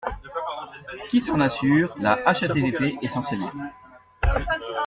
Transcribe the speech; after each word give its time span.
Qui 1.11 1.21
s’en 1.21 1.39
assure? 1.41 1.93
La 1.99 2.13
HATVP 2.27 2.97
essentiellement. 3.03 3.51